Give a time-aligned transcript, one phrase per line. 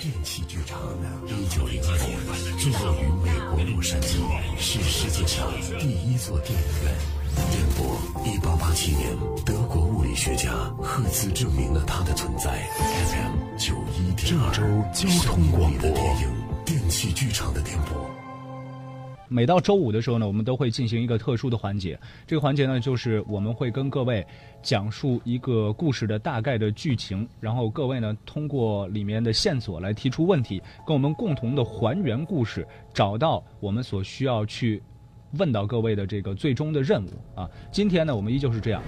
[0.00, 0.78] 电器剧场，
[1.26, 2.16] 一九零二年
[2.56, 4.18] 坐落于美国洛杉矶，
[4.56, 6.94] 是世界上第一座电影院。
[7.50, 12.64] 电波，一八八七年，德国物理学家赫兹证明了它的存在。
[12.78, 16.28] FM 九一点二，郑州交通广播的电影，
[16.64, 18.08] 电器剧场的电波。
[19.28, 21.98] 每到周五的时候呢，我们都会进行一个特殊的环节。
[22.26, 24.26] 这个环节呢，就是我们会跟各位
[24.62, 34.82] 讲述一个故事的大概的剧情，然后各位呢通过里面的线索来提出问题，跟我们共同的还原故事，找到我们所需要去
[35.38, 37.48] 问到各位的这个最终的任务啊。
[37.70, 38.82] 今天呢，我们依旧是这样，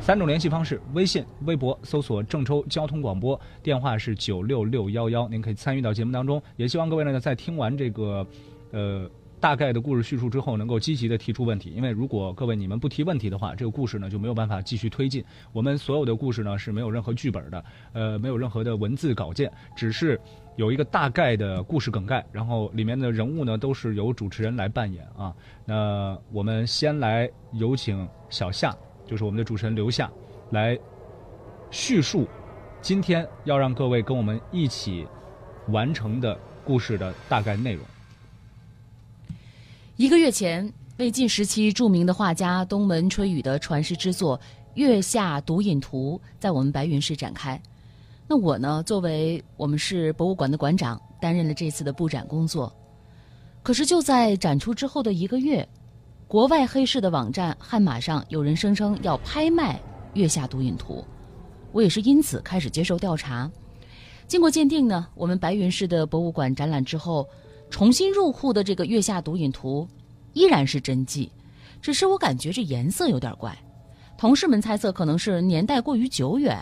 [0.00, 6.42] 三种联系方式：微信、微博搜索郑州交通广播，电话是九六六幺幺，您可以参与到节目当中。
[6.56, 8.26] 也希望各位呢在听完这个，
[8.72, 9.10] 呃。
[9.46, 15.24] 大概的故事叙述之后，能够积极的提出问题，因为如果各位你们不提问题的话，这个故事呢就没有办法继续推进。
[15.52, 20.20] 我们所有的故事呢是没有任何剧本的，呃，没有任何的文字稿件，只是
[20.56, 25.32] 有一个大概的故事梗概，然后里面的人物呢都是由主持人来扮演啊。
[25.64, 28.74] 那我们先来有请小夏，
[29.06, 30.10] 就是我们的主持人刘夏，
[30.50, 30.76] 来
[31.70, 32.26] 叙述
[32.80, 35.06] 今天要让各位跟我们一起
[35.68, 37.84] 完成的故事的大概内容。
[39.96, 44.38] 一个月前，魏晋时期著名的画家东门吹雨的传世之作
[44.74, 47.58] 《月下独饮图》在我们白云市展开。
[48.28, 52.70] 那我呢，作为我们市博物馆的馆长，担任了这次的布展工作。
[53.62, 55.66] 可是就在展出之后的一个月，
[56.28, 59.76] 国外黑市的网站悍马上有人声称要拍卖
[60.12, 60.96] 《月下独饮图》，
[61.72, 63.50] 我也是因此开始接受调查。
[64.26, 67.26] 经过鉴定呢，我们白云市的博物馆展览之后。
[67.68, 69.86] 重新入库的这个《月下独饮图》，
[70.32, 71.30] 依然是真迹，
[71.82, 73.56] 只是我感觉这颜色有点怪。
[74.16, 76.58] 同事们猜测可能是年代过于久远，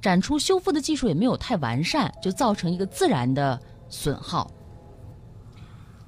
[0.00, 4.50] 展出修复的技术也没有太完善，就造成一个自然的损耗。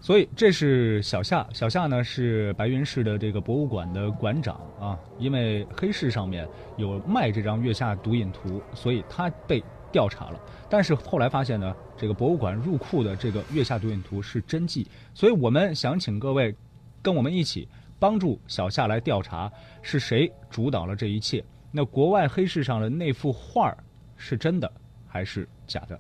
[0.01, 4.99] 所以这是小夏，小夏呢是白云市的这个博物馆的馆长啊。
[5.19, 9.63] 因为黑市上面有卖这张《月下独饮图》，所以他被。
[9.93, 16.55] 调查了，但是后来发现呢，这个博物馆入库的这个《月下独影图》是真迹，所以我们想请各位
[17.03, 17.69] 跟我们一起
[17.99, 19.51] 帮助小夏来调查
[19.83, 21.45] 是谁主导了这一切。
[21.73, 23.77] 那国外黑市上的那幅画儿
[24.17, 24.71] 是真的
[25.07, 25.99] 还是假的？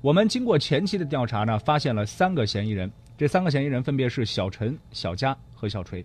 [0.00, 6.04] 我们经过前期的调查呢，发现了三个嫌疑人，这三个嫌疑人分别是小陈、小佳和小锤，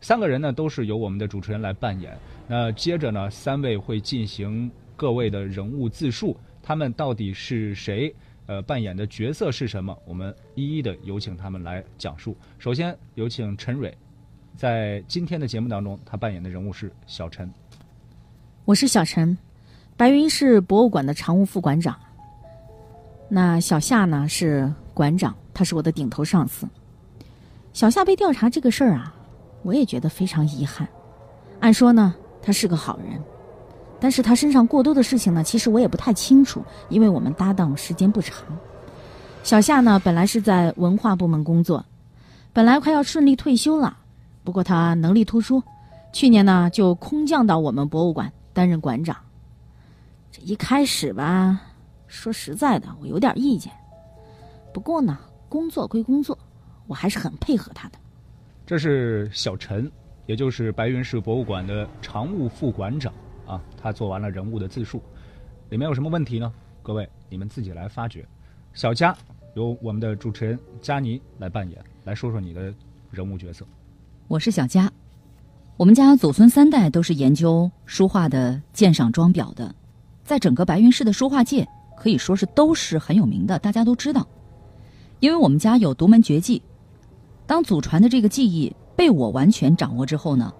[0.00, 2.16] 三个人呢都是由我们的主持人来扮演。
[2.46, 6.36] 那接着呢，三位会进行各位的人物自述。
[6.62, 8.14] 他们到底是谁？
[8.46, 9.96] 呃，扮演的角色是什么？
[10.04, 12.36] 我们一一的有请他们来讲述。
[12.58, 13.96] 首先有请陈蕊，
[14.56, 17.50] 在今天的节目当中，他扮演的人物是小陈。
[18.64, 19.38] 我是小陈，
[19.96, 21.98] 白云市博物馆的常务副馆长。
[23.28, 26.68] 那小夏呢是馆长，他是我的顶头上司。
[27.72, 29.14] 小夏被调查这个事儿啊，
[29.62, 30.86] 我也觉得非常遗憾。
[31.60, 33.22] 按说呢，他是个好人。
[34.02, 38.34] 但是他身上过多的事情呢，其实我也不太清楚，因为我们搭档时间不长。
[39.44, 41.86] 小夏呢，本来是在文化部门工作，
[42.52, 43.96] 本来快要顺利退休了，
[44.42, 45.62] 不过他能力突出，
[46.12, 49.16] 去年呢就空降到我们博物馆担任馆长。
[50.32, 51.60] 这一开始吧，
[52.08, 53.72] 说实在的，我有点意见。
[54.74, 55.16] 不过呢，
[55.48, 56.36] 工作归工作，
[56.88, 57.98] 我还是很配合他的。
[58.66, 59.88] 这是小陈，
[60.26, 63.14] 也就是白云市博物馆的常务副馆长。
[63.52, 65.02] 啊，他做完了人物的自述，
[65.68, 66.50] 里面有什么问题呢？
[66.82, 68.26] 各位，你们自己来发掘。
[68.72, 69.14] 小佳
[69.54, 72.72] 由我们的主持人佳妮来扮演，来说说你的
[73.10, 73.66] 人物角色。
[74.26, 74.90] 我是小佳，
[75.76, 79.74] 我们家祖孙三代都是研究书画的鉴赏装裱的，
[80.24, 84.26] 在整个白云市的书画界可以说是都是很有名的，大家都知道。
[85.20, 86.62] 因为我们家有独门绝技，
[87.46, 90.50] 当祖传的这个技艺被我完全掌握之后呢。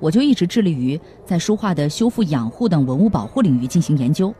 [0.00, 4.34] 我就一直致力于在书画的修复、养护等文物保护领域进行研究。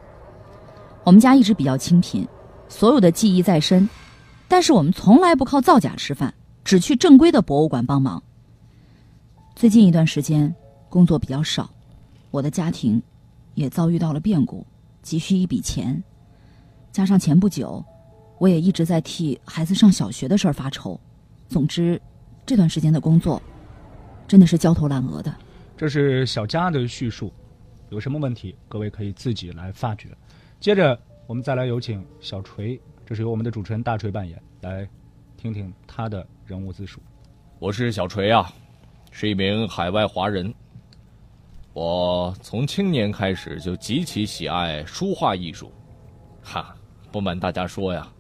[1.03, 2.27] 我们家一直比较清贫，
[2.69, 3.89] 所有的技艺在身，
[4.49, 6.33] 但是我们从来不靠造假吃饭，
[6.65, 8.23] 只去正规的博物馆帮忙。
[9.55, 10.55] 最近一段时间
[10.89, 11.71] 工作比较少，
[12.31, 13.03] 我的家庭
[13.55, 14.67] 也遭遇到了变故，
[15.03, 16.03] 急需一笔钱，
[16.93, 17.83] 加上前不久
[18.39, 21.01] 我也一直在替孩子上小学的事儿发愁。
[21.49, 22.01] 总之，
[22.45, 23.41] 这段时间的工作
[24.29, 25.33] 真的是焦头烂额的。
[25.77, 27.31] 这是小佳的叙述，
[27.91, 30.09] 有什么问题，各位可以自己来发掘。
[30.59, 34.89] 接着，我们再来有请小锤，这是由我们的主持人大锤扮演，来
[35.37, 36.99] 听听他的人物自述。
[37.59, 38.51] 我是小锤啊，
[39.11, 40.53] 是一名海外华人。
[41.75, 45.71] 我从青年开始就极其喜爱书画艺术，
[46.43, 46.75] 哈，
[47.13, 48.11] 不瞒大家说呀，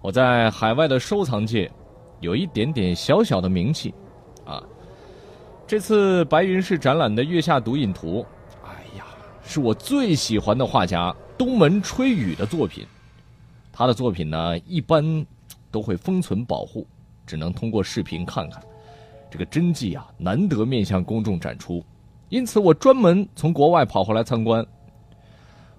[0.00, 1.70] 我在海外的收藏界
[2.18, 3.94] 有一点点小小的名气，
[5.66, 8.24] 这次白云市展览的《月下独饮图》，
[8.64, 9.04] 哎呀，
[9.44, 12.86] 是我最喜欢的画家东门吹雨的作品。
[13.72, 15.26] 他的作品呢，一般
[15.72, 16.86] 都会封存保护，
[17.26, 18.62] 只能通过视频看看。
[19.28, 21.84] 这个真迹啊，难得面向公众展出，
[22.28, 24.64] 因此我专门从国外跑回来参观。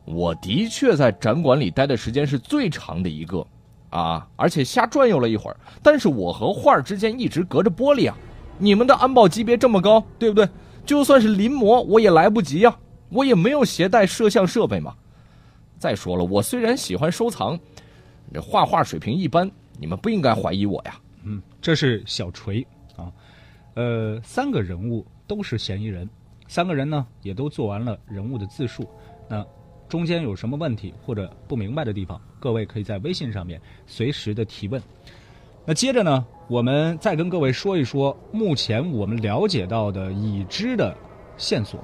[0.03, 3.45] 我的确在展馆里待的时间是最长的一个。
[3.89, 4.27] 啊！
[4.35, 8.17] 而且瞎转悠了一会儿，但是我和画之间一直隔着玻璃啊。
[8.57, 10.47] 你们的安保级别这么高，对不对？
[10.85, 12.77] 就算是临摹，我也来不及呀。
[13.09, 14.95] 我也没有携带摄像设备嘛。
[15.77, 17.59] 再说了，我虽然喜欢收藏，
[18.33, 19.49] 这画画水平一般，
[19.79, 20.99] 你们不应该怀疑我呀。
[21.23, 22.65] 嗯，这是小锤
[22.95, 23.11] 啊。
[23.75, 26.09] 呃，三个人物都是嫌疑人，
[26.47, 28.87] 三个人呢也都做完了人物的自述。
[29.29, 29.45] 那。
[29.89, 34.83] 中间有什么问题或者不明白的地方，各位可以在微信上面随时的提问。
[35.63, 40.95] 那接着呢，我们再跟各位说一说目前我们了解到的已知的
[41.37, 41.83] 线索。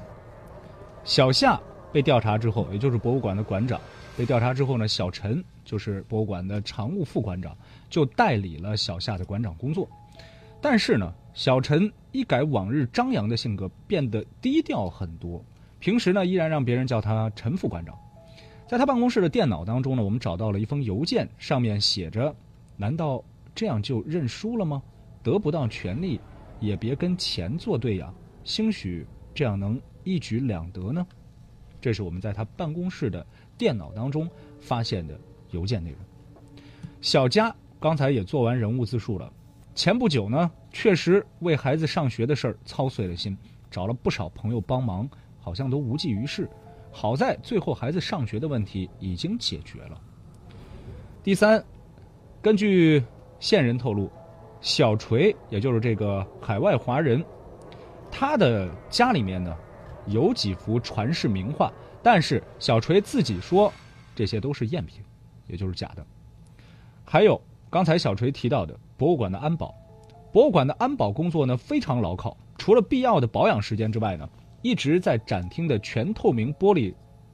[1.03, 1.59] 小夏
[1.91, 3.79] 被调查之后，也就是博物馆的馆长
[4.17, 7.53] 被调查之后呢，小陈就是博物馆的常务副馆长，
[7.89, 9.85] 就代理了小夏的馆长工作。
[10.61, 15.43] 但是呢，小陈一改往日张扬的性格，变得低调很多。
[15.79, 17.93] 平时呢，依然让别人叫他陈副馆长。
[18.65, 22.33] 在他办公室的电脑当中呢，我们找到了一封邮件，上面写着
[22.77, 23.21] ：“难道
[23.55, 24.81] 这样就认输了吗？
[25.21, 26.19] 得不到权力，
[26.59, 28.13] 也别跟钱作对呀。
[28.43, 31.05] 兴许这样能一举两得呢。”
[31.79, 33.25] 这是我们在他办公室的
[33.57, 34.29] 电脑当中
[34.59, 35.19] 发现的
[35.51, 35.99] 邮件内容。
[37.01, 39.31] 小佳刚才也做完人物自述了。
[39.75, 43.37] 前不久呢，确实为孩子上学的事儿操碎了心，
[43.69, 45.09] 找了不少朋友帮忙。
[45.39, 46.49] 好像都无济于事，
[46.89, 50.01] 好在最后孩子上学的问题已经解决了。
[51.21, 51.61] 第三，
[52.41, 53.03] 根据
[53.43, 54.09] 线人透露，
[54.61, 57.21] 小锤也就是这个海外华人，
[58.09, 59.53] 他的家里面呢
[60.07, 61.69] 有几幅传世名画，
[62.01, 63.69] 但是小锤自己说
[64.15, 65.01] 这些都是赝品，
[65.47, 66.05] 也就是假的。
[67.03, 69.75] 还有刚才小锤提到的博物馆的安保，
[70.31, 74.25] 博物馆的安保工作呢非常牢靠，除了必要的保养时间之外呢。
[74.61, 76.93] 一直在展厅的全透明玻璃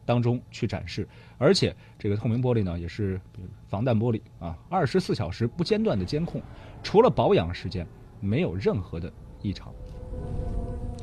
[0.09, 1.07] 当中去展示，
[1.37, 3.21] 而且这个透明玻璃呢也是
[3.67, 6.41] 防弹玻璃啊，二十四小时不间断的监控，
[6.81, 7.85] 除了保养时间，
[8.19, 9.13] 没有任何的
[9.43, 9.71] 异常。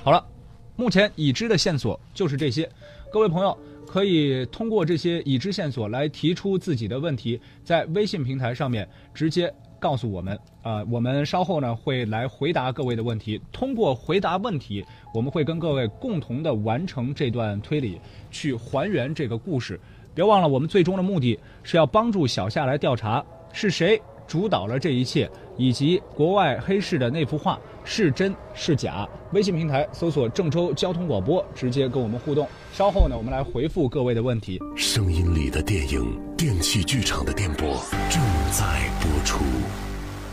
[0.03, 0.27] 好了，
[0.75, 2.69] 目前已知的线索就是这些，
[3.13, 3.57] 各位朋友
[3.87, 9.55] 可以通过这些已知线索来提出自己的问题，在微信平台上面直接。
[9.87, 13.41] 告诉我们啊，我们稍后呢会来回答各位的问题。
[13.53, 14.85] 通过回答问题，
[15.15, 18.01] 我们会跟各位共同的完成这段推理，
[18.33, 19.79] 去还原这个故事。
[20.13, 29.09] 别忘了，我们最终的目的是要帮助小夏来调查是谁主导了这一切，以及国外黑市的那幅画是真是假。
[29.33, 32.47] 微信平台搜索郑州交通广播，直接跟我们互动。
[32.73, 34.61] 稍后呢，我们来回复各位的问题。
[34.77, 37.69] 声音里的电影，电器剧场的电波
[38.11, 39.45] 正在播出。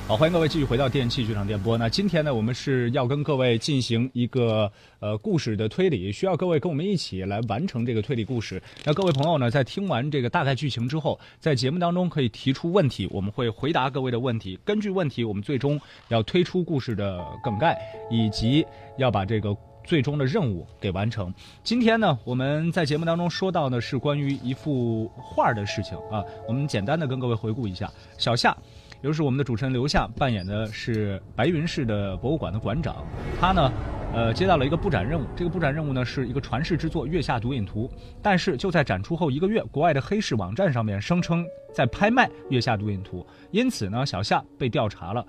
[0.05, 1.77] 好，欢迎各位继续回到电器剧场电波。
[1.77, 4.69] 那今天呢，我们是要跟各位进行一个
[4.99, 8.61] 呃故事的推理，需要各位跟我们一起来完成这个推理故事。
[8.83, 14.59] 那各位朋友呢，在听完这个大概剧情之后，在节目当中可以提出问题，我们会回答各位的问题。
[14.65, 15.79] 根据问题，我们最终
[16.09, 17.79] 要推出故事的梗概，
[18.11, 18.65] 以及
[18.97, 19.55] 要把这个
[19.85, 21.33] 最终的任务给完成。
[21.63, 28.55] 今天呢，我们在节目当中说到的是关于一幅画的事情啊，我们简单的跟各位回顾一下，小夏。
[29.03, 33.05] 就是我们的主持人刘夏扮演的是白云市的博物馆的馆长，
[33.37, 33.69] 他呢，
[34.13, 35.25] 呃，接到了一个布展任务。
[35.35, 37.85] 这个布展任务呢是一个传世之作《月下独饮图》，
[38.21, 43.19] 但是就在展出后一个月，国外的黑市网站上面声称在拍卖《月下独饮图》，
[43.51, 45.25] 因此呢，小夏被调查了。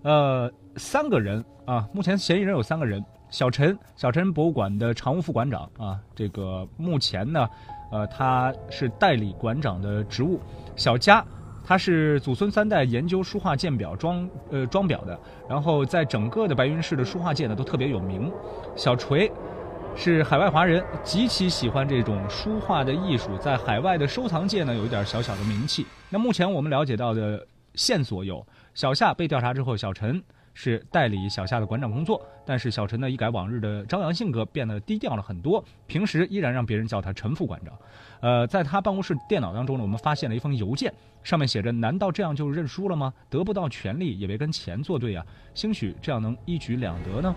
[0.00, 7.46] 呃，三个人啊，目前嫌疑人有三个人：小陈，小陈博物馆的常务副馆长啊，这个目前呢，
[7.92, 10.40] 呃，他是代理馆长的职务；
[10.76, 11.22] 小佳。
[11.68, 18.32] 他是祖孙三代研究书画鉴表装呃装裱的，然后在整个的白云市的书画界呢都特别有名。
[18.74, 19.30] 小锤
[19.94, 25.84] 是海外华人，极其喜欢这种书画的艺术，在海外的收藏界呢有一点小小的名气。
[26.08, 30.22] 那目前我们了解到的线索有：小夏被调查之后，小陈。
[30.60, 35.64] 是代理小夏的馆长工作，但是小陈呢一改往日的张扬性格，变得低调了很多。
[35.86, 37.72] 平时依然让别人叫他陈副馆长。
[38.20, 43.14] 呃，在他办公室电脑当中呢，我们发现了一封邮件，上面写着：“难道这样就认输了吗？
[43.30, 45.24] 得不到权力也别跟钱作对呀，
[45.54, 47.32] 兴许这样能一举两得呢。”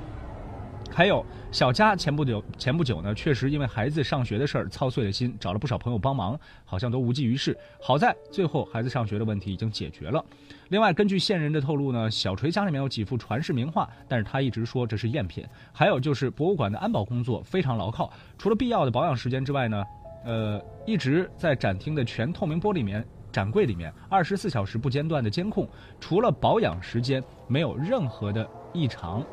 [0.93, 7.57] 还有小佳前不久前不久呢，确实因为孩子上学的事儿操碎了心，找了不少朋友帮忙，好像都无济于事。
[7.81, 10.24] 好在最后孩子上学的问题已经解决了。
[10.67, 15.45] 另外，根据线人的透露呢，小锤家里面有几幅传世名画，但是他一直说这是赝品。
[15.71, 19.83] 还有就是博物馆的安保工作非常牢靠，除了必要的保养时间之外呢，
[20.25, 23.05] 呃，一直在展厅的全透明玻璃面。
[23.31, 25.65] 展柜里面二十四小时不间断的监控，
[26.01, 29.25] 除了保养时间，没有任何的异常。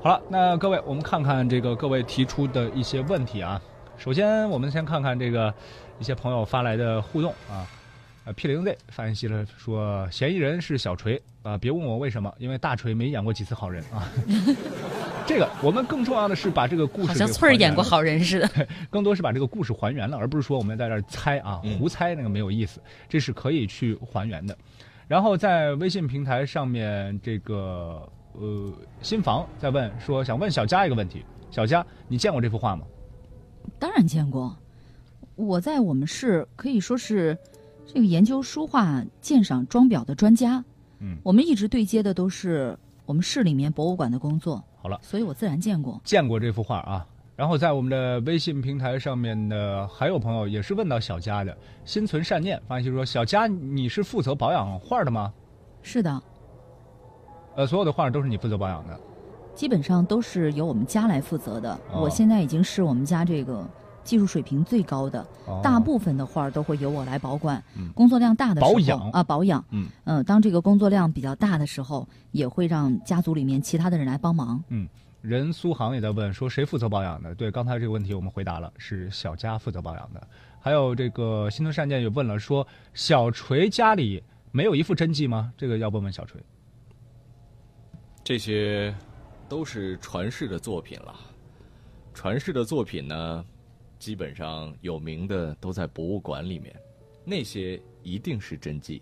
[0.00, 3.60] 好了，那各位，我们看看这个各位提出的一些问题啊。
[3.96, 5.52] 首先，我们先看看这个
[5.98, 7.66] 一些朋友发来的互动啊。
[8.24, 14.08] 呃，P 零 Z 发信息了，说嫌疑人是小锤啊，别问我为什么，因为大锤没演过几次好人啊。
[15.26, 24.56] 这个我们更重要的是把这个故事好像翠儿演过好人似的， 更多是把这个故事还原了，而不是说我们在这儿猜啊，胡猜那个没有意思，这是可以去还原的。
[25.08, 28.08] 然后在微信平台上面，这个。
[28.40, 32.84] 呃，新房在问说，想问小佳一个问题：小佳，你见过这幅画吗？
[33.78, 34.56] 当然见过，
[35.34, 37.36] 我在我们市可以说是
[37.86, 40.64] 这个研究书画鉴赏装裱的专家。
[41.00, 44.62] 嗯，我们一直对接的都是我们市里面博物馆的工作。
[44.80, 47.06] 好了，所以我自然见过，见过这幅画啊。
[47.36, 55.32] 然后在我们的微信平台上面的还有朋友也是问到小佳的，心存善念，发信息说：小佳，你是负责保养画的吗？
[55.82, 56.22] 是的。
[57.58, 58.96] 呃，所有的画都是你负责保养的，
[59.52, 61.76] 基本上都是由我们家来负责的。
[61.92, 63.68] 我现在已经是我们家这个
[64.04, 65.26] 技术水平最高的，
[65.60, 67.60] 大部分的画都会由我来保管。
[67.96, 69.64] 工作量大的时候保养啊，保养。
[69.70, 74.62] 嗯嗯，当这个工作量比较大的时候，也会让家族里面其他的人来帮忙。
[74.68, 74.88] 嗯，
[75.20, 77.34] 任苏杭也在问说谁负责保养的？
[77.34, 80.24] 对，刚才这个问题我们回答了，是小佳负责保养的。
[80.60, 84.22] 还有这个心存善念也问了说，小锤家里
[84.52, 85.52] 没有一副真迹吗？
[85.56, 86.40] 这个要问问小锤。
[88.28, 88.94] 这些
[89.48, 91.18] 都是传世的作品了。
[92.12, 93.42] 传世的作品呢，
[93.98, 96.78] 基本上有名的都在博物馆里面，
[97.24, 99.00] 那些一定是真迹。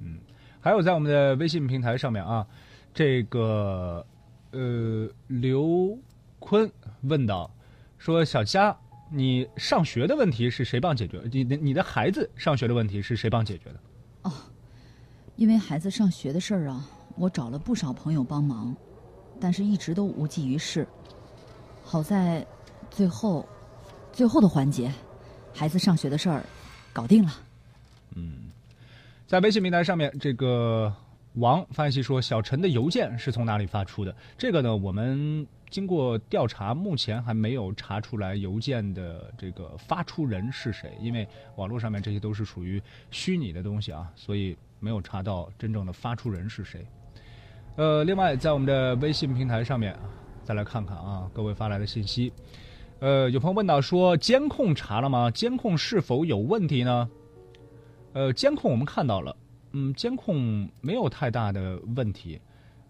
[0.00, 0.18] 嗯，
[0.60, 2.46] 还有在我们的微信平台上面啊，
[2.92, 4.06] 这个
[4.50, 5.98] 呃刘
[6.38, 6.70] 坤
[7.00, 7.50] 问道
[7.96, 8.78] 说：“小佳，
[9.10, 11.18] 你上学的问题是谁帮解决？
[11.32, 13.80] 你的你的孩子上学的问题是谁帮解决的？”
[14.28, 14.32] 哦，
[15.34, 16.86] 因为孩子上学的事儿啊。
[17.16, 18.74] 我找了不少朋友帮忙，
[19.40, 20.86] 但是一直都无济于事。
[21.84, 22.44] 好在
[22.90, 23.46] 最后，
[24.12, 24.92] 最后的环节，
[25.52, 26.44] 孩子上学的事儿
[26.92, 27.32] 搞定了。
[28.16, 28.50] 嗯，
[29.26, 30.92] 在微信平台上面，这个
[31.34, 46.86] 王发信息说：“小陈的邮件是从哪里发出的？”这个呢，我们经过调查，目前还没有查出来邮件的这个发出人是谁，因为网络上面这些都是属于虚拟的东西啊，所以没有查到真正的发出人是谁。
[47.76, 49.98] 呃，另外，在我们的微信平台上面，
[50.44, 52.32] 再来看看啊，各位发来的信息。
[53.00, 55.28] 呃，有朋友问到说，监控查了吗？
[55.28, 57.10] 监控是否有问题呢？
[58.12, 59.36] 呃，监控我们看到了，
[59.72, 62.40] 嗯，监控没有太大的问题。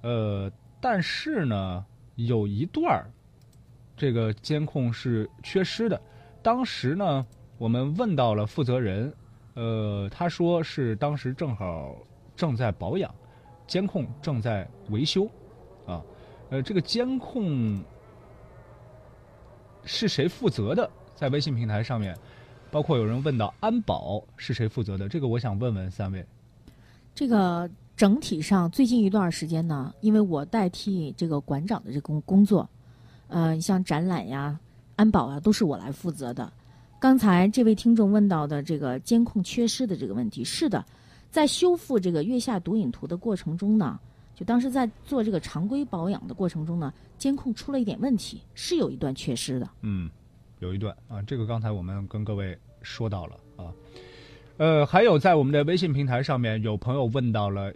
[0.02, 1.82] 呃，但是呢，
[2.16, 3.10] 有一段儿，
[3.96, 5.98] 这个监控是缺失的。
[6.42, 7.24] 当时呢，
[7.56, 9.10] 我们问到了负责人，
[9.54, 11.96] 呃，他说是当时正好
[12.36, 13.12] 正在保养。
[13.66, 15.24] 监控正在维修，
[15.86, 16.02] 啊，
[16.50, 17.82] 呃，这个监控
[19.84, 20.88] 是谁负责的？
[21.14, 22.16] 在微信平台上面，
[22.70, 25.08] 包括有人问到安保是谁负责的？
[25.08, 26.24] 这个我想问问三位。
[27.14, 32.68] 这个整体上最近一段时间呢，因为我代替这个馆长的这工工作，
[33.28, 34.58] 呃，像展览呀、
[34.96, 36.52] 安保啊，都是我来负责的。
[36.98, 40.84] 刚才这位听众问到的这个监控缺失的这个问题，是的。
[41.34, 43.98] 在修复这个月下独影图的过程中呢，
[44.36, 49.68] 就当时在做这个常规保养的过程中呢，监控出了一点问题，是有一段缺失的。
[49.80, 50.08] 嗯，
[50.60, 53.66] 有一段啊，这个刚才我们跟各位说到了啊。
[54.58, 57.74] 呃，还有在我们的微信平台上面，有朋友问到了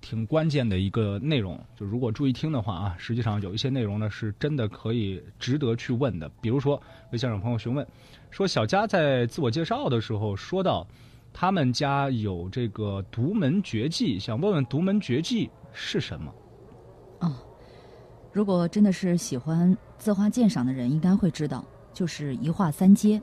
[0.00, 6.26] 挺关键的一个内容，就如果注意听的话啊，实际上有一些内容呢是真的可以值得去问的。
[6.40, 6.82] 比如说，
[7.12, 7.86] 微信上朋友询问
[8.30, 10.86] 说，小佳在自我介绍的时候说到。
[11.36, 16.32] 他们家有这个独门绝技，想问问独门绝技是什么？
[17.18, 17.34] 哦，
[18.32, 23.20] 如果真的是喜欢字画鉴赏的人，应该会知道，就是一画三接。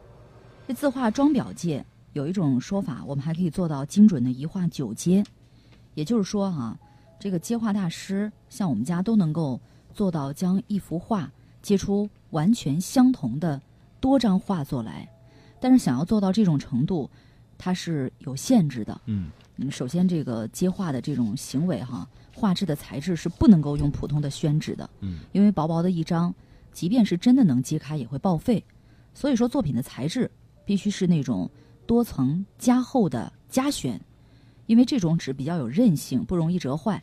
[0.67, 5.23] 这字画装裱界有一种说法，我们还可以做到精准的一画九接。
[5.93, 6.77] 也就是说，哈，
[7.17, 9.57] 这个接画大师像我们家都能够
[9.93, 13.61] 做到将一幅画接出完全相同的
[14.01, 15.07] 多张画作来。
[15.61, 17.09] 但是想要做到这种程度，
[17.63, 19.29] 它是有限制的，嗯，
[19.69, 26.33] 首先这个接画的这种行为哈，画质的材质是不能够用普通的宣纸的，嗯，因为薄薄的一张，
[26.73, 28.63] 即便是真的能揭开，也会报废。
[29.13, 30.29] 所以说，作品的材质
[30.65, 31.47] 必须是那种
[31.85, 34.01] 多层加厚的加宣，
[34.65, 36.99] 因为这种纸比较有韧性，不容易折坏，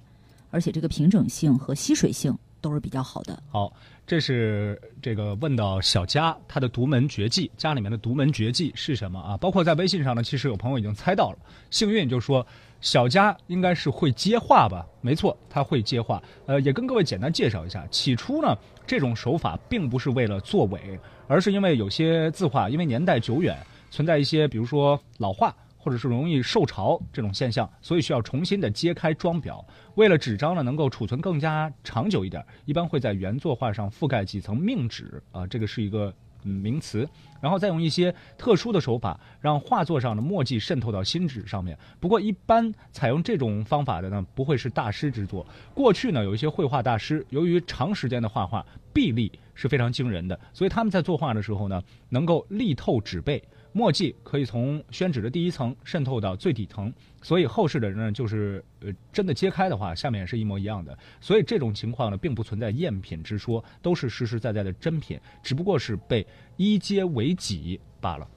[0.50, 3.42] 而且这个平整性和吸水性都是比较好的。
[3.48, 3.72] 好，
[4.06, 9.36] 这是这个问到小佳他的独门绝技，家里面的独门绝技是什么啊？
[9.36, 11.38] 包括在微信上呢，其实有朋友已经猜到了，
[11.70, 12.46] 幸运就说
[12.80, 14.86] 小佳应该是会接话吧？
[15.00, 16.22] 没错，他会接话。
[16.46, 23.56] 呃，也跟各位简单介绍一下，起初呢，这种手法并不是为了作伪，而是因为有些字画因为年代久远，
[23.90, 25.54] 存在一些比如说老化。
[25.88, 29.64] 或者是容易受潮这种现象，所以需要重新的揭开装裱。
[29.94, 37.08] 为了纸张呢能够储存更加长久一点，一般会在原作画上覆盖几层命纸啊，这个是一个名词。
[37.40, 41.78] 然后再用一些特殊的手法，让画作上的墨迹渗透到新纸上面。
[41.98, 45.46] 不过一般采用这种方法的呢，不会是大师之作。
[45.72, 53.42] 过去呢有一些绘画大师，由于长时间的画画，臂力是非常惊人的，所以他们在作画的时候呢，能够力透纸背。
[53.78, 56.92] 墨迹可以从宣纸的第一层渗透到最底层，
[57.22, 60.98] 所以后世的人呢，就是呃真的揭开的话，下面是一模一样的。
[61.20, 68.28] 所以这种情况呢，并不存在赝品之说，都是实实在在的真品，只不过是被一阶为己罢了。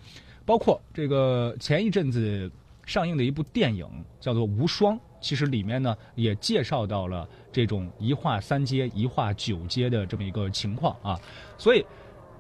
[0.46, 2.52] 包括这个前一阵子
[2.86, 3.88] 上映的一部电影
[4.20, 11.20] 叫做《无双》，其实里面呢也介绍到了这种一画三阶、一画九阶的这么一个情况啊，
[11.58, 11.84] 所以。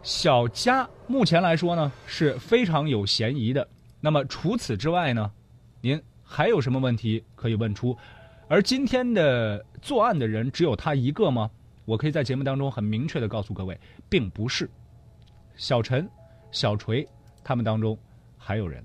[0.03, 3.67] 小佳目前来说呢是非常有嫌疑的。
[3.99, 5.31] 那么除此之外呢，
[5.79, 7.95] 您还有什么问题可以问出？
[8.47, 11.49] 而今天的作案的人只有他一个吗？
[11.85, 13.79] 我可以在节目当中很明确的告诉各位，
[14.09, 14.69] 并不是。
[15.55, 16.09] 小陈、
[16.51, 17.07] 小锤
[17.43, 17.97] 他们当中
[18.37, 18.83] 还有人，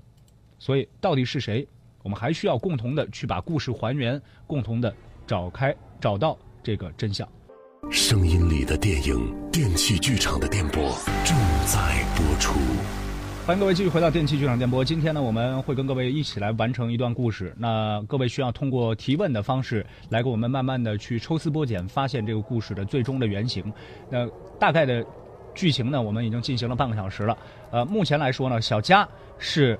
[0.59, 1.67] 所以到底是谁？
[2.03, 4.93] 我们还需要共同的去把故事还原，共同的
[5.25, 7.27] 找开找到这个真相。
[7.89, 12.53] 声音里的电影，电器剧场的电波正在播出。
[13.45, 14.83] 欢迎各位继续回到电器剧场电波。
[14.83, 17.55] 今天呢，我们会跟各位一起来完成一段故事。
[17.57, 23.63] 那各位需要通过提问的方式来给我们慢慢的去抽丝剥茧，发现这个故事的最终的原型。
[24.09, 24.27] 那
[24.59, 25.05] 大概的
[25.55, 27.37] 剧情呢，我们已经进行了半个小时了。
[27.71, 29.07] 呃，目前来说呢，小佳
[29.39, 29.79] 是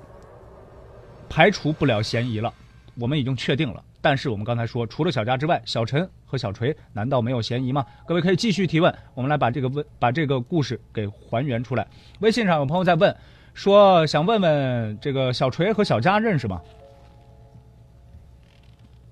[1.28, 2.54] 排除不了嫌疑了，
[2.98, 3.84] 我们已经确定了。
[4.00, 7.86] 但是我们刚才说，除了小佳之外，小陈和小锤难道没有嫌疑吗？
[8.06, 11.86] 各位可以继续提问，我们来把这个问把这个故事给还原出来。
[12.20, 13.14] 微信上有朋友在问，
[13.54, 16.62] 说想问问这个小锤和小佳认识吗？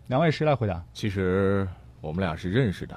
[0.07, 0.85] 两位谁来回答？
[0.93, 1.67] 其实
[1.99, 2.95] 我们俩是认识的，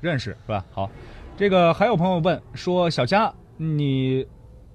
[0.00, 0.64] 认识是吧？
[0.72, 0.90] 好，
[1.36, 4.26] 这个还有朋友问说，小佳你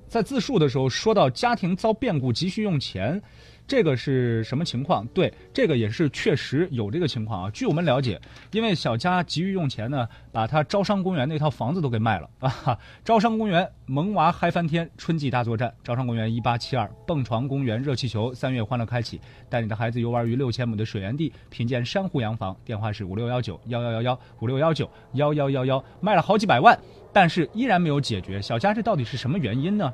[0.07, 3.21] 在自述的时候说到家庭遭变故急需用钱。
[3.67, 5.05] 这个是什么情况？
[5.07, 7.49] 对，这个也是确实有这个情况啊。
[7.51, 12.77] 据我们了解，因为小佳急于用钱呢，把他招商公园那套房子都给卖了啊。
[13.03, 15.73] 招商公园萌娃嗨翻天，春季大作战。
[15.83, 19.19] 招商公园一八七二蹦床公园热气球，三月欢乐开启。
[19.49, 22.55] 带你的孩子游玩于六千亩的水源地，品鉴珊瑚洋房。
[22.63, 26.77] 电话是五六幺九幺幺幺幺五六幺九幺幺幺幺，卖了好几百万，
[27.11, 28.39] 但是依然没有解决。
[28.39, 29.91] 小佳这到底是什么原因呢？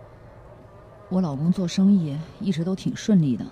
[1.08, 3.46] 我老公做生意一直都挺顺利的。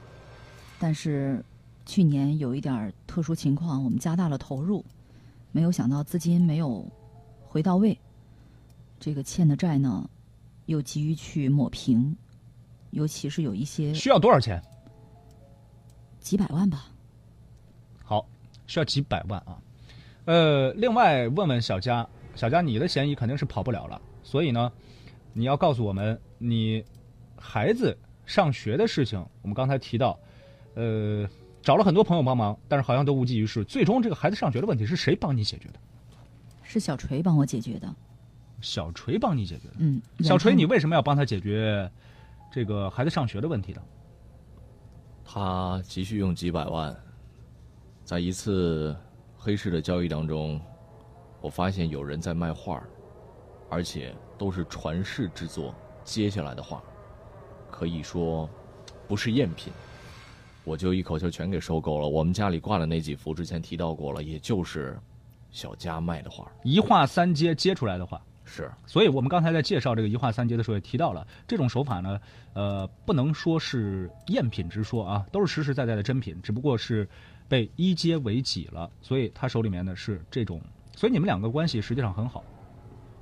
[0.82, 1.44] 但是，
[1.86, 4.86] 去年有一点特殊情况，我们加大了投入，
[5.52, 6.90] 没有想到资金没有
[7.46, 8.00] 回到位，
[8.98, 10.10] 这个欠的债呢，
[10.68, 12.16] 又急于去抹平，
[12.92, 14.64] 尤其是有一些需要多少钱？
[16.22, 16.86] 几百万吧。
[18.02, 18.26] 好，
[18.66, 19.62] 需要几百万啊。
[20.24, 24.72] 呃，另外问问小佳，小佳，你的嫌疑肯定是跑不了了，所以呢，
[25.34, 26.82] 你要告诉我们，你
[27.36, 30.18] 孩子上学的事情，我们刚才提到。
[30.80, 31.30] 呃，
[31.62, 33.66] 找了很多朋友帮忙，但是好像都无济于事。
[33.66, 35.80] 最终，这个孩子上学的问题是谁帮你解决的？
[36.64, 37.94] 是小锤帮我解决的。
[38.62, 39.74] 小锤帮你解决的。
[39.80, 40.02] 嗯。
[40.22, 41.92] 小锤，你为什么要帮他解决
[42.50, 43.82] 这个孩子上学的问题呢？
[45.26, 46.96] 他急需用几百万，
[48.06, 48.96] 在一次
[49.38, 50.62] 黑市的交易当中，
[51.42, 52.82] 我发现有人在卖画
[53.70, 56.82] 而且都是传世之作，接下来的画
[57.70, 58.50] 可以说
[59.10, 59.74] 不是赝品。
[60.64, 62.08] 我就一口气全给收购了。
[62.08, 65.00] 我们家里挂的那几幅，之前提到过了，也就是
[65.52, 68.72] 小佳卖的画，一画三接接出来的画是。
[68.86, 72.20] 所以我们刚才在介绍这个一画三接的时候也提到了，这种手法呢，
[72.54, 77.08] 呃，不能说是赝品之说啊，都是实实在在的真品，只不过是
[77.48, 78.92] 被一接为己了。
[79.02, 80.62] 所以他手里面呢是这种，
[80.96, 82.44] 所以你们两个关系实际上很好。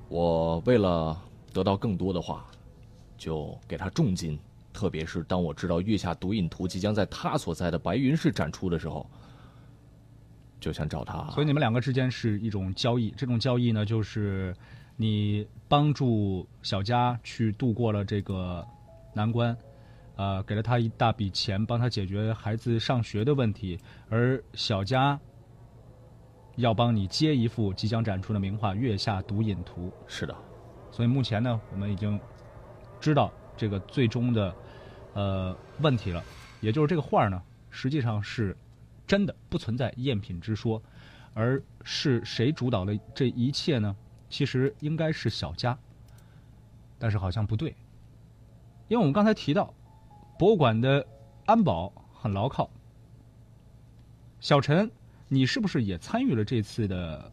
[0.08, 1.18] 我为了
[1.52, 2.46] 得到更多的话，
[3.16, 4.38] 就给他重金。
[4.78, 9.04] 特别是当我知道《月下独影图》即将在他所在的白云市展出的时候，
[10.60, 11.28] 就想找他。
[11.32, 14.54] 所以你们两个之间是一种交易，这种交易呢，就是
[14.94, 18.64] 你帮助小佳去度过了这个
[19.12, 19.56] 难关，
[20.14, 23.76] 呃，给了他一大笔钱，帮他解决孩子上学的问题，
[24.08, 25.18] 而小佳
[26.54, 29.88] 要帮你接一幅即将展出的名画《月下独饮图》。
[30.06, 30.32] 是的，
[30.92, 32.20] 所以目前呢，我们已经
[33.00, 34.54] 知道这个最终的
[35.18, 36.22] 呃问题了，
[36.60, 38.56] 也就是这个画呢，实际上是
[39.04, 40.80] 真的，不存在赝品之说，
[41.34, 43.96] 而是谁主导了这一切呢？
[44.30, 45.76] 其实应该是小佳，
[47.00, 47.74] 但是好像不对，
[48.86, 49.74] 因为我们刚才提到，
[50.38, 51.04] 博物馆的
[51.46, 52.70] 安保很牢靠。
[54.38, 54.88] 小陈，
[55.26, 57.32] 你是不是也参与了这次的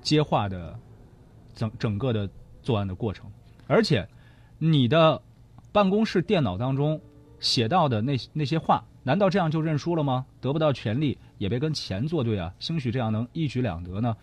[0.00, 0.78] 接画的
[1.52, 2.30] 整整个的
[2.62, 3.28] 作案的过程？
[3.66, 4.08] 而且，
[4.58, 5.20] 你的
[5.72, 7.00] 办公室电脑当中
[7.40, 10.26] 写到的那那些话，难道这样就认输了吗？
[10.40, 12.52] 得不到权利也别跟钱作对啊！
[12.58, 14.16] 兴许这样能一举两得呢？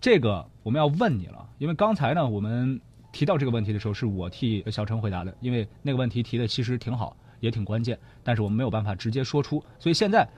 [0.00, 2.80] 这个我们要问你了，因为刚才呢，我们
[3.12, 10.28] 提到这个问题的时候，是我替小陈回答的，因为那个问题提的其实挺好，也挺关键，但是我们没有办法直接说出，所以现在，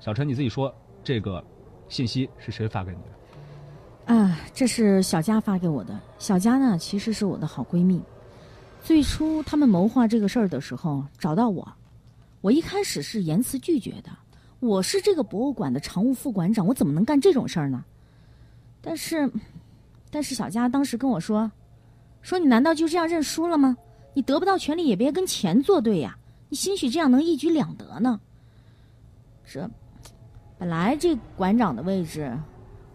[0.00, 1.42] 小陈你自己说，这个
[1.88, 4.14] 信息是谁发给你的？
[4.14, 5.98] 啊，这是小佳发给我的。
[6.18, 8.02] 小佳呢，其实是我的好闺蜜。
[8.82, 11.72] 最初他们谋划这个事儿的时候，找到我，
[12.40, 14.10] 我一开始是严词拒绝的。
[14.58, 17.84] 我是这个博物馆的常务副馆长，我怎么能干这种事儿呢？
[18.80, 19.30] 但是，
[20.10, 21.50] 但是小佳当时跟我说
[22.22, 23.76] ：“说你难道就这样认输了吗？
[24.14, 26.18] 你得不到权利也别跟钱作对呀！
[26.48, 28.20] 你兴许这样能一举两得呢。”
[29.46, 29.70] 这
[30.58, 32.36] 本来这馆长的位置，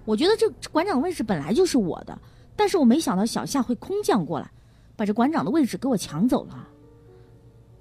[0.04, 2.18] 我觉得这馆长位置本来就是我的，
[2.56, 4.52] 但是我没想到小夏会空降过来，
[4.98, 6.68] 把这馆长的位置给我抢走了。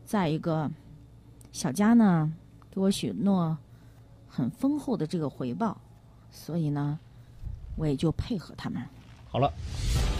[0.05, 0.71] 再一个，
[1.51, 2.33] 小佳呢
[2.71, 3.59] 给我许诺
[4.29, 5.77] 很丰厚的这个回报，
[6.31, 6.97] 所以呢。
[7.79, 8.83] 我也就配合他们。
[9.29, 9.53] 好了，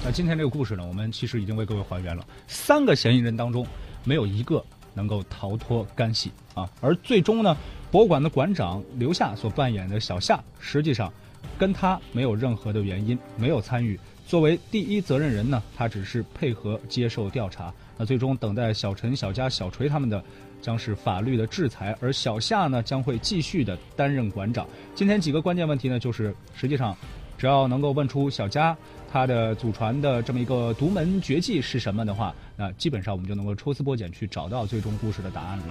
[0.05, 2.23] 那今天这个故事呢，我们其实已经为各位还原了。
[2.47, 3.67] 三个嫌疑人当中，
[4.05, 6.69] 没有一个能够逃脱干系啊。
[6.83, 7.57] 而最终呢，
[7.91, 11.11] 博物馆的馆长刘夏所扮演的小夏，实际上
[11.59, 13.99] 跟他没有任何的原因，没有参与。
[14.27, 17.73] 作为第一责任人呢，他只是配合接受调查。
[17.97, 20.23] 那最终等待小陈、小佳、小锤他们的，
[20.61, 21.97] 将是法律的制裁。
[22.01, 24.67] 而小夏呢，将会继续的担任馆长。
[24.95, 26.97] 今天几个关键问题呢，就是实际上。
[27.39, 28.75] 只要能够问出小佳
[29.13, 35.65] 他的祖传的这么一个独门绝技是什么的话，那基本上我们就能够抽丝剥茧去找到最终故事的答案了。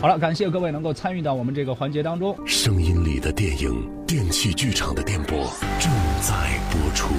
[0.00, 2.38] 好了，感谢各位能够参与到我们这个环节当中。
[2.46, 5.90] 声音里的电影，电器剧场的电波正
[6.22, 7.12] 在播出。